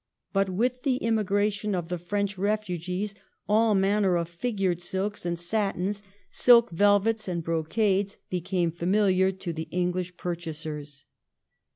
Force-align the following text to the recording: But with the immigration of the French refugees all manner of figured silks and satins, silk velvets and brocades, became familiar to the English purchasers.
But 0.33 0.49
with 0.49 0.81
the 0.81 0.95
immigration 0.97 1.75
of 1.75 1.89
the 1.89 1.99
French 1.99 2.35
refugees 2.35 3.13
all 3.47 3.75
manner 3.75 4.17
of 4.17 4.29
figured 4.29 4.81
silks 4.81 5.27
and 5.27 5.37
satins, 5.37 6.01
silk 6.31 6.71
velvets 6.71 7.27
and 7.27 7.43
brocades, 7.43 8.17
became 8.27 8.71
familiar 8.71 9.31
to 9.31 9.53
the 9.53 9.67
English 9.69 10.17
purchasers. 10.17 11.03